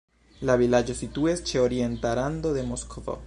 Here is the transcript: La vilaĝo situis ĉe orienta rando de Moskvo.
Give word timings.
La 0.49 0.55
vilaĝo 0.61 0.95
situis 1.01 1.45
ĉe 1.51 1.63
orienta 1.67 2.17
rando 2.21 2.57
de 2.59 2.67
Moskvo. 2.73 3.19